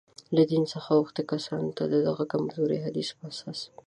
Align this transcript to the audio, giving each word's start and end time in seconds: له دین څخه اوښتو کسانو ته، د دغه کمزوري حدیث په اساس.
له 0.35 0.43
دین 0.51 0.63
څخه 0.73 0.89
اوښتو 0.97 1.21
کسانو 1.31 1.69
ته، 1.77 1.83
د 1.93 1.95
دغه 2.07 2.23
کمزوري 2.33 2.77
حدیث 2.85 3.09
په 3.17 3.23
اساس. 3.31 3.59